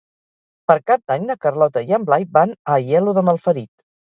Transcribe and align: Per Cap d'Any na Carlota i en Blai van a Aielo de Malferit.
Per 0.71 0.75
Cap 0.91 1.03
d'Any 1.11 1.27
na 1.27 1.35
Carlota 1.45 1.85
i 1.91 1.99
en 1.99 2.09
Blai 2.09 2.27
van 2.39 2.57
a 2.57 2.79
Aielo 2.81 3.17
de 3.19 3.29
Malferit. 3.29 3.71